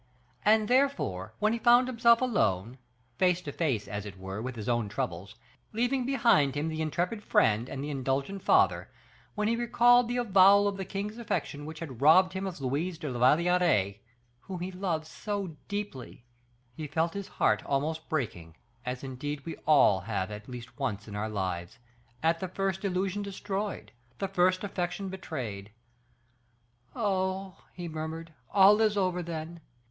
[0.43, 2.79] And therefore, when he found himself alone,
[3.19, 5.35] face to face, as it were, with his own troubles,
[5.73, 8.89] leaving behind him the intrepid friend and the indulgent father;
[9.35, 12.97] when he recalled the avowal of the king's affection, which had robbed him of Louise
[12.97, 13.97] de la Valliere,
[14.39, 16.25] whom he loved so deeply,
[16.73, 21.15] he felt his heart almost breaking, as indeed we all have at least once in
[21.15, 21.77] our lives,
[22.23, 25.69] at the first illusion destroyed, the first affection betrayed.
[26.95, 29.59] "Oh!" he murmured, "all is over, then.